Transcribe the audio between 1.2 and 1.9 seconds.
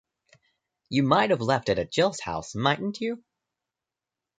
left it